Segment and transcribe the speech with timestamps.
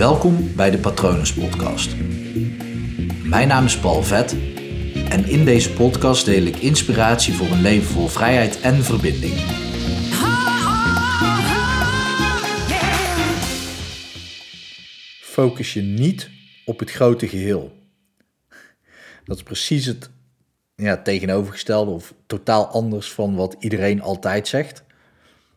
[0.00, 1.96] Welkom bij de Patronus Podcast.
[3.24, 4.32] Mijn naam is Paul Vet
[5.08, 9.34] en in deze podcast deel ik inspiratie voor een leven vol vrijheid en verbinding.
[15.20, 16.30] Focus je niet
[16.64, 17.72] op het grote geheel.
[19.24, 20.10] Dat is precies het
[20.74, 24.84] ja, tegenovergestelde of totaal anders van wat iedereen altijd zegt.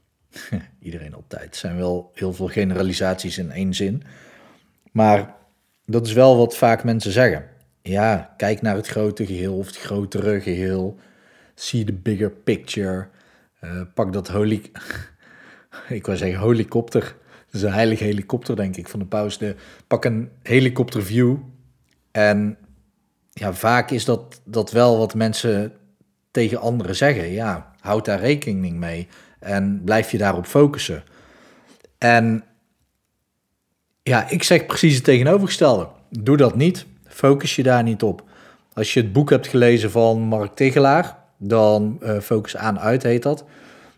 [0.80, 1.44] iedereen altijd.
[1.44, 4.04] Het zijn wel heel veel generalisaties in één zin.
[4.94, 5.36] Maar
[5.86, 7.46] dat is wel wat vaak mensen zeggen.
[7.82, 10.98] Ja, kijk naar het grote geheel of het grotere geheel.
[11.56, 13.08] See the bigger picture.
[13.64, 14.62] Uh, pak dat holy...
[15.90, 17.02] ik wou zeggen helikopter.
[17.46, 19.38] Dat is een heilige helikopter, denk ik, van de paus.
[19.38, 19.56] De,
[19.88, 21.38] pak een helikopterview.
[22.12, 22.58] En
[23.30, 25.74] ja, vaak is dat, dat wel wat mensen
[26.32, 27.32] tegen anderen zeggen.
[27.32, 29.08] Ja, houd daar rekening mee.
[29.40, 31.04] En blijf je daarop focussen.
[31.98, 32.44] En
[34.04, 35.88] ja, ik zeg precies het tegenovergestelde.
[36.10, 36.86] Doe dat niet.
[37.08, 38.24] Focus je daar niet op.
[38.74, 43.24] Als je het boek hebt gelezen van Mark Tegelaar, dan uh, Focus aan uit heet
[43.24, 43.46] dat.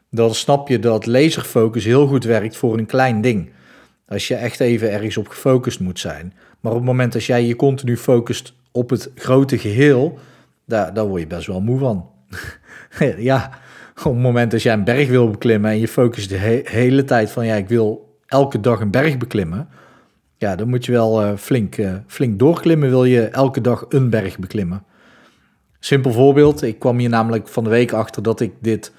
[0.09, 3.49] Dan snap je dat laserfocus heel goed werkt voor een klein ding.
[4.07, 6.33] Als je echt even ergens op gefocust moet zijn.
[6.59, 10.19] Maar op het moment dat jij je continu focust op het grote geheel,
[10.65, 12.09] daar, word je best wel moe van.
[13.17, 13.51] ja,
[13.97, 17.31] op het moment dat jij een berg wil beklimmen en je focust de hele tijd
[17.31, 19.67] van ja, ik wil elke dag een berg beklimmen.
[20.37, 24.09] Ja, dan moet je wel uh, flink, uh, flink doorklimmen, wil je elke dag een
[24.09, 24.83] berg beklimmen.
[25.79, 28.93] Simpel voorbeeld, ik kwam hier namelijk van de week achter dat ik dit...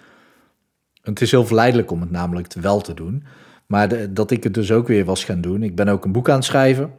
[1.03, 3.25] Het is heel verleidelijk om het namelijk wel te doen.
[3.67, 5.63] Maar dat ik het dus ook weer was gaan doen.
[5.63, 6.91] Ik ben ook een boek aan het schrijven.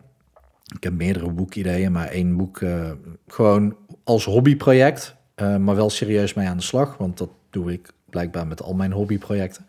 [0.76, 2.92] Ik heb meerdere boekideeën, maar één boek uh,
[3.28, 5.16] gewoon als hobbyproject.
[5.36, 8.92] maar wel serieus mee aan de slag, want dat doe ik blijkbaar met al mijn
[8.92, 9.66] hobbyprojecten.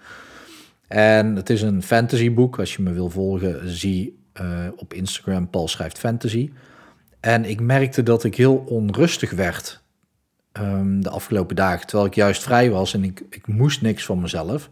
[0.88, 2.58] En het is een fantasyboek.
[2.58, 4.18] Als je me wil volgen, zie
[4.76, 6.50] op Instagram Paul schrijft fantasy.
[7.20, 9.82] En ik merkte dat ik heel onrustig werd
[10.52, 11.86] um, de afgelopen dagen.
[11.86, 14.70] Terwijl ik juist vrij was en ik, ik moest niks van mezelf.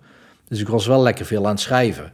[0.48, 2.12] Dus ik was wel lekker veel aan het schrijven.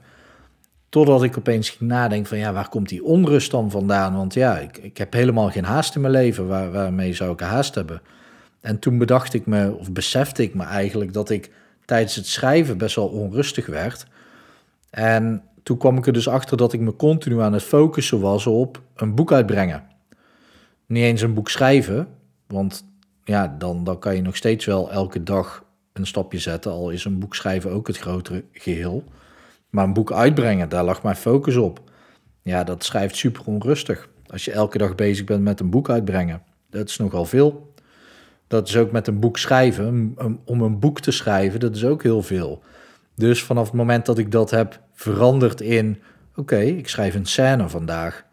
[0.89, 4.17] Totdat ik opeens ging nadenken van ja, waar komt die onrust dan vandaan?
[4.17, 6.47] Want ja, ik, ik heb helemaal geen haast in mijn leven.
[6.47, 8.03] Waar, waarmee zou ik haast hebben?
[8.61, 11.51] En toen bedacht ik me, of besefte ik me eigenlijk, dat ik
[11.85, 14.07] tijdens het schrijven best wel onrustig werd.
[14.91, 18.47] En toen kwam ik er dus achter dat ik me continu aan het focussen was
[18.47, 19.83] op een boek uitbrengen.
[20.87, 22.09] Niet eens een boek schrijven,
[22.47, 22.85] want
[23.25, 27.05] ja, dan, dan kan je nog steeds wel elke dag een stapje zetten, al is
[27.05, 29.05] een boek schrijven ook het grotere geheel.
[29.71, 31.81] Maar een boek uitbrengen, daar lag mijn focus op.
[32.43, 34.09] Ja, dat schrijft super onrustig.
[34.27, 37.75] Als je elke dag bezig bent met een boek uitbrengen, dat is nogal veel.
[38.47, 40.17] Dat is ook met een boek schrijven.
[40.45, 42.63] Om een boek te schrijven, dat is ook heel veel.
[43.15, 46.03] Dus vanaf het moment dat ik dat heb veranderd in...
[46.37, 48.25] oké, ik schrijf een scène vandaag...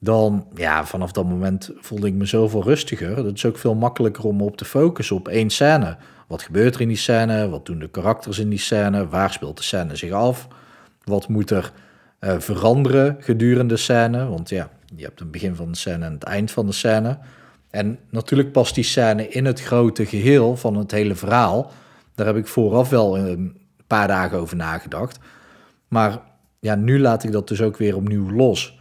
[0.00, 3.14] dan, ja, vanaf dat moment voelde ik me zoveel rustiger.
[3.14, 5.96] Dat is ook veel makkelijker om op te focussen op één scène.
[6.26, 7.48] Wat gebeurt er in die scène?
[7.48, 9.08] Wat doen de karakters in die scène?
[9.08, 10.48] Waar speelt de scène zich af?
[11.04, 11.72] Wat moet er
[12.20, 14.26] uh, veranderen gedurende de scène?
[14.26, 17.18] Want ja, je hebt het begin van de scène en het eind van de scène...
[17.70, 21.72] En natuurlijk past die scène in het grote geheel van het hele verhaal.
[22.14, 25.18] Daar heb ik vooraf wel een paar dagen over nagedacht.
[25.94, 26.20] Maar
[26.60, 28.78] ja, nu laat ik dat dus ook weer opnieuw los.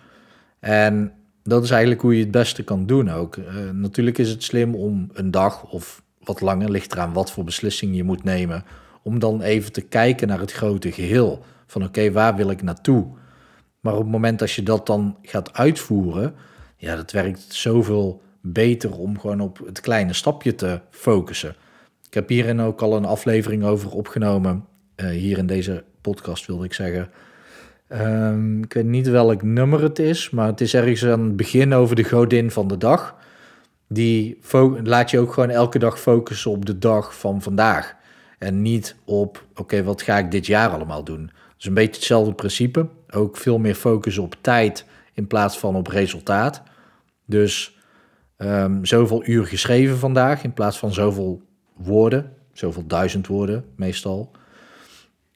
[0.60, 1.14] En
[1.44, 3.36] dat is eigenlijk hoe je het beste kan doen ook.
[3.36, 7.44] Uh, natuurlijk is het slim om een dag of wat langer, ligt eraan wat voor
[7.44, 8.64] beslissing je moet nemen,
[9.04, 11.44] om dan even te kijken naar het grote geheel.
[11.68, 13.06] Van oké, waar wil ik naartoe?
[13.80, 16.36] Maar op het moment dat je dat dan gaat uitvoeren,
[16.78, 21.56] ja, dat werkt zoveel beter om gewoon op het kleine stapje te focussen.
[22.08, 24.66] Ik heb hierin ook al een aflevering over opgenomen.
[24.96, 27.10] Uh, hier in deze podcast wilde ik zeggen.
[27.90, 31.74] Um, ik weet niet welk nummer het is, maar het is ergens aan het begin
[31.74, 33.16] over de godin van de dag.
[33.88, 34.40] Die
[34.84, 37.96] laat je ook gewoon elke dag focussen op de dag van vandaag.
[38.38, 41.32] En niet op, oké, wat ga ik dit jaar allemaal doen?
[41.56, 42.88] Dus een beetje hetzelfde principe.
[43.10, 46.64] Ook veel meer focus op tijd in plaats van op resultaat.
[47.26, 47.78] Dus
[48.38, 51.42] um, zoveel uur geschreven vandaag in plaats van zoveel
[51.76, 54.32] woorden, zoveel duizend woorden meestal.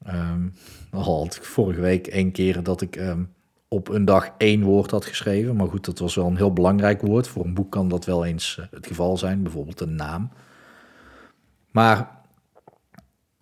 [0.07, 0.54] Um,
[0.92, 3.33] al had ik vorige week één keer dat ik um,
[3.68, 5.56] op een dag één woord had geschreven.
[5.56, 7.27] Maar goed, dat was wel een heel belangrijk woord.
[7.27, 10.30] Voor een boek kan dat wel eens uh, het geval zijn, bijvoorbeeld een naam.
[11.71, 12.09] Maar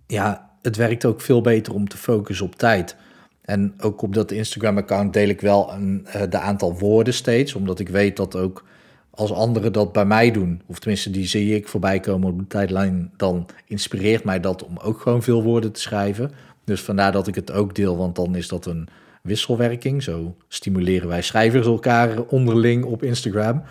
[0.08, 2.96] ja, het werkt ook veel beter om te focussen op tijd.
[3.42, 7.80] En ook op dat Instagram-account deel ik wel een, uh, de aantal woorden steeds, omdat
[7.80, 8.66] ik weet dat ook
[9.10, 12.48] als anderen dat bij mij doen, of tenminste die zie ik voorbij komen op de
[12.48, 16.32] tijdlijn, dan inspireert mij dat om ook gewoon veel woorden te schrijven.
[16.66, 18.90] Dus vandaar dat ik het ook deel, want dan is dat een,
[19.26, 20.04] wisselwerking.
[20.04, 23.64] Zo stimuleren wij schrijvers elkaar onderling op Instagram.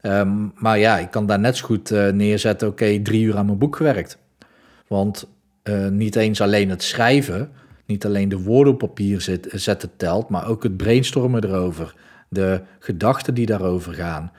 [0.00, 3.46] Ehm, maar ja, ik kan daar net zo goed uh, neerzetten, oké, drie uur aan
[3.46, 4.18] mijn boek gewerkt.
[4.86, 5.28] Want
[5.64, 7.50] uh, niet eens alleen het schrijven,
[7.86, 11.94] niet alleen de woorden op papier zit, zetten telt, maar ook het brainstormen erover,
[12.28, 14.32] de gedachten die daarover gaan.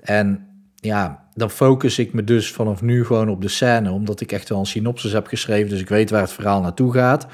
[0.00, 0.45] En
[0.86, 4.48] ja, dan focus ik me dus vanaf nu gewoon op de scène, omdat ik echt
[4.48, 7.26] wel een synopsis heb geschreven, dus ik weet waar het verhaal naartoe gaat.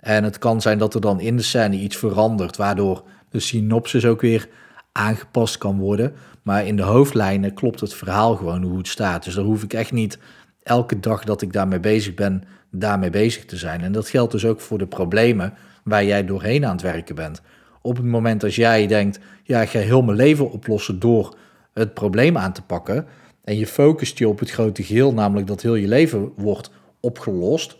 [0.00, 4.04] En het kan zijn dat er dan in de scène iets verandert, waardoor de synopsis
[4.04, 4.48] ook weer
[4.92, 6.12] aangepast kan worden.
[6.42, 9.24] Maar in de hoofdlijnen klopt het verhaal gewoon hoe het staat.
[9.24, 10.18] Dus dan hoef ik echt niet
[10.62, 13.80] elke dag dat ik daarmee bezig ben, daarmee bezig te zijn.
[13.80, 15.54] En dat geldt dus ook voor de problemen
[15.84, 17.42] waar jij doorheen aan het werken bent.
[17.82, 21.36] Op het moment als jij denkt, ja, ik ga heel mijn leven oplossen door
[21.72, 23.06] het probleem aan te pakken.
[23.44, 26.70] En je focust je op het grote geheel, namelijk dat heel je leven wordt
[27.00, 27.76] opgelost.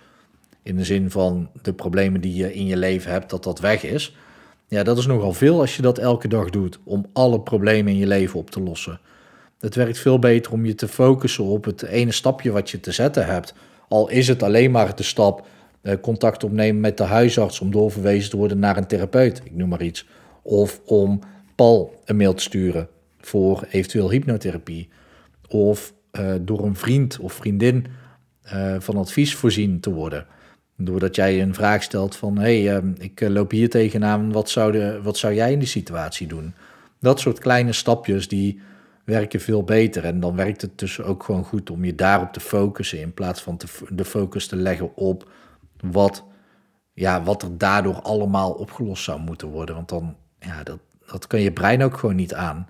[0.62, 3.82] In de zin van de problemen die je in je leven hebt, dat dat weg
[3.82, 4.16] is.
[4.68, 7.98] Ja, dat is nogal veel als je dat elke dag doet, om alle problemen in
[7.98, 9.00] je leven op te lossen.
[9.58, 12.92] Het werkt veel beter om je te focussen op het ene stapje wat je te
[12.92, 13.54] zetten hebt.
[13.88, 15.46] Al is het alleen maar de stap
[15.82, 19.68] eh, contact opnemen met de huisarts om doorverwezen te worden naar een therapeut, ik noem
[19.68, 20.06] maar iets.
[20.42, 21.20] Of om
[21.54, 22.88] Paul een mail te sturen
[23.20, 24.88] voor eventueel hypnotherapie.
[25.48, 27.86] Of uh, door een vriend of vriendin
[28.52, 30.26] uh, van advies voorzien te worden.
[30.76, 34.72] Doordat jij een vraag stelt van, hé, hey, uh, ik loop hier tegenaan, wat zou,
[34.72, 36.54] de, wat zou jij in die situatie doen?
[37.00, 38.60] Dat soort kleine stapjes die
[39.04, 40.04] werken veel beter.
[40.04, 43.42] En dan werkt het dus ook gewoon goed om je daarop te focussen in plaats
[43.42, 45.30] van de focus te leggen op
[45.80, 46.24] wat,
[46.92, 49.74] ja, wat er daardoor allemaal opgelost zou moeten worden.
[49.74, 52.68] Want dan, ja, dat, dat kan je brein ook gewoon niet aan.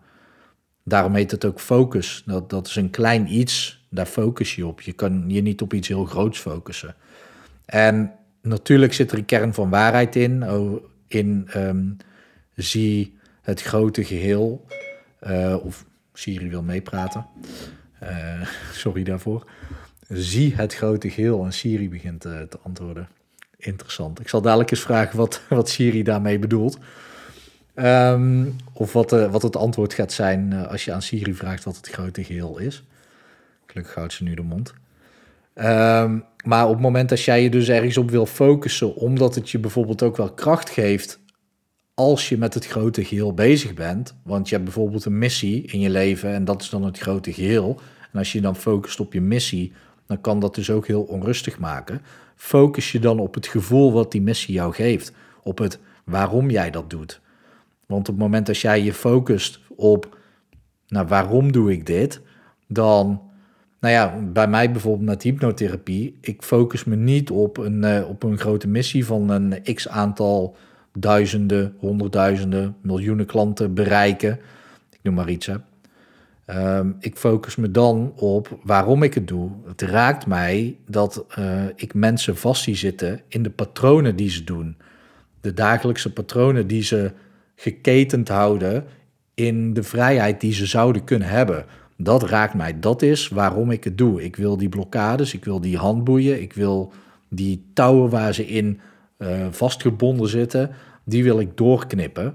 [0.90, 2.22] Daarom heet het ook focus.
[2.26, 4.80] Dat, dat is een klein iets, daar focus je op.
[4.80, 6.94] Je kan je niet op iets heel groots focussen.
[7.64, 10.44] En natuurlijk zit er een kern van waarheid in.
[11.08, 11.96] In um,
[12.54, 14.66] zie het grote geheel.
[15.26, 17.26] Uh, of Siri wil meepraten.
[18.02, 19.50] Uh, sorry daarvoor.
[20.08, 23.08] Zie het grote geheel en Siri begint uh, te antwoorden.
[23.56, 24.20] Interessant.
[24.20, 26.78] Ik zal dadelijk eens vragen wat, wat Siri daarmee bedoelt.
[27.82, 31.76] Um, of wat, uh, wat het antwoord gaat zijn als je aan Siri vraagt wat
[31.76, 32.84] het grote geheel is.
[33.66, 34.74] Gelukkig houdt ze nu de mond.
[35.54, 39.50] Um, maar op het moment dat jij je dus ergens op wil focussen, omdat het
[39.50, 41.18] je bijvoorbeeld ook wel kracht geeft
[41.94, 45.80] als je met het grote geheel bezig bent, want je hebt bijvoorbeeld een missie in
[45.80, 47.80] je leven en dat is dan het grote geheel.
[48.12, 49.72] En als je dan focust op je missie,
[50.06, 52.02] dan kan dat dus ook heel onrustig maken.
[52.36, 55.12] Focus je dan op het gevoel wat die missie jou geeft,
[55.42, 57.20] op het waarom jij dat doet.
[57.90, 60.18] Want op het moment dat jij je focust op,
[60.86, 62.20] nou waarom doe ik dit,
[62.68, 63.22] dan,
[63.80, 68.22] nou ja, bij mij bijvoorbeeld met hypnotherapie, ik focus me niet op een, uh, op
[68.22, 70.56] een grote missie van een x aantal
[70.92, 74.38] duizenden, honderdduizenden, miljoenen klanten bereiken.
[74.90, 75.46] Ik noem maar iets.
[75.46, 75.56] Hè.
[76.78, 79.50] Um, ik focus me dan op waarom ik het doe.
[79.66, 84.44] Het raakt mij dat uh, ik mensen vast zie zitten in de patronen die ze
[84.44, 84.76] doen.
[85.40, 87.12] De dagelijkse patronen die ze
[87.60, 88.84] geketend houden
[89.34, 91.64] in de vrijheid die ze zouden kunnen hebben.
[91.96, 92.80] Dat raakt mij.
[92.80, 94.24] Dat is waarom ik het doe.
[94.24, 96.92] Ik wil die blokkades, ik wil die handboeien, ik wil
[97.28, 98.80] die touwen waar ze in
[99.18, 100.70] uh, vastgebonden zitten,
[101.04, 102.34] die wil ik doorknippen.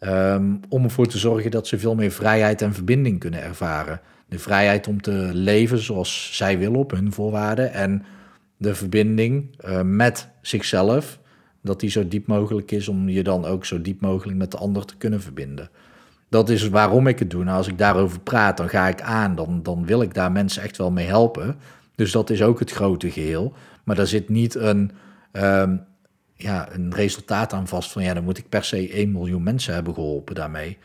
[0.00, 4.00] Um, om ervoor te zorgen dat ze veel meer vrijheid en verbinding kunnen ervaren.
[4.28, 7.72] De vrijheid om te leven zoals zij willen op hun voorwaarden.
[7.72, 8.04] En
[8.56, 11.18] de verbinding uh, met zichzelf,
[11.66, 14.56] dat die zo diep mogelijk is om je dan ook zo diep mogelijk met de
[14.56, 15.70] ander te kunnen verbinden.
[16.28, 17.44] Dat is waarom ik het doe.
[17.44, 19.34] Nou, als ik daarover praat, dan ga ik aan.
[19.34, 21.56] Dan, dan wil ik daar mensen echt wel mee helpen.
[21.94, 23.52] Dus dat is ook het grote geheel.
[23.84, 24.90] Maar daar zit niet een,
[25.32, 25.84] um,
[26.34, 29.74] ja, een resultaat aan vast van ja, dan moet ik per se 1 miljoen mensen
[29.74, 30.78] hebben geholpen daarmee.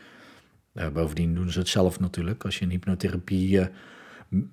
[0.74, 2.44] Uh, bovendien doen ze het zelf natuurlijk.
[2.44, 3.66] Als je in hypnotherapie uh,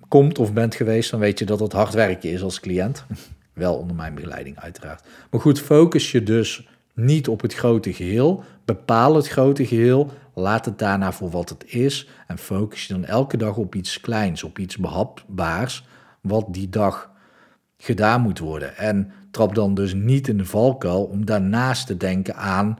[0.08, 3.04] komt of bent geweest, dan weet je dat het hard werken is als cliënt.
[3.52, 5.04] Wel onder mijn begeleiding uiteraard.
[5.30, 8.44] Maar goed, focus je dus niet op het grote geheel.
[8.64, 10.10] Bepaal het grote geheel.
[10.34, 12.08] Laat het daarna voor wat het is.
[12.26, 15.86] En focus je dan elke dag op iets kleins, op iets behapbaars,
[16.20, 17.10] wat die dag
[17.78, 18.76] gedaan moet worden.
[18.76, 22.78] En trap dan dus niet in de valkuil om daarnaast te denken aan,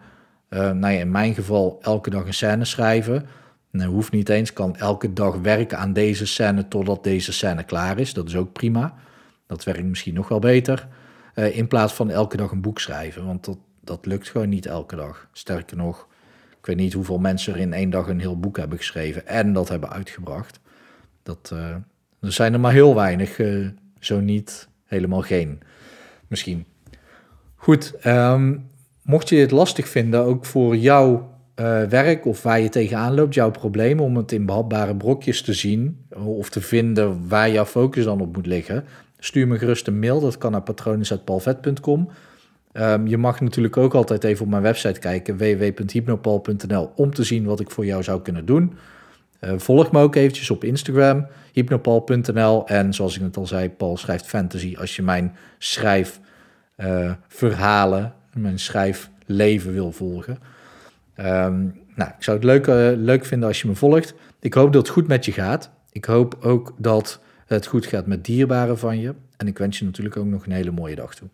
[0.49, 3.27] uh, nou ja, in mijn geval elke dag een scène schrijven.
[3.71, 7.99] Nou, hoeft niet eens, kan elke dag werken aan deze scène totdat deze scène klaar
[7.99, 8.15] is.
[8.15, 8.95] Dat is ook prima.
[9.51, 10.89] Dat werkt misschien nog wel beter.
[11.35, 14.67] Uh, in plaats van elke dag een boek schrijven, want dat, dat lukt gewoon niet
[14.67, 15.29] elke dag.
[15.33, 16.07] Sterker nog,
[16.59, 19.53] ik weet niet hoeveel mensen er in één dag een heel boek hebben geschreven en
[19.53, 20.61] dat hebben uitgebracht.
[21.23, 21.75] Dat, uh,
[22.21, 25.61] er zijn er maar heel weinig, uh, zo niet helemaal geen
[26.29, 26.65] misschien.
[27.55, 28.69] Goed, um,
[29.03, 31.39] mocht je dit lastig vinden, ook voor jouw
[31.89, 36.07] werk of waar je tegenaan loopt, jouw probleem, om het in behapbare brokjes te zien
[36.15, 38.85] of te vinden waar jouw focus dan op moet liggen,
[39.21, 40.21] stuur me gerust een mail.
[40.21, 42.09] Dat kan naar patronen.palvet.com.
[42.73, 47.45] Um, je mag natuurlijk ook altijd even op mijn website kijken, www.hypnopal.nl, om te zien
[47.45, 48.73] wat ik voor jou zou kunnen doen.
[49.41, 52.67] Uh, volg me ook eventjes op Instagram, hypnopal.nl.
[52.67, 54.77] En zoals ik net al zei, Paul schrijft fantasy.
[54.79, 58.09] Als je mijn schrijfverhalen, uh,
[58.43, 60.39] mijn schrijfleven wil volgen.
[61.19, 64.15] Um, nou, ik zou het leuk, uh, leuk vinden als je me volgt.
[64.41, 65.71] Ik hoop dat het goed met je gaat.
[65.93, 67.21] Ik hoop ook dat
[67.57, 69.15] het goed gaat met dierbaren van je.
[69.37, 71.29] En ik wens je natuurlijk ook nog een hele mooie dag toe.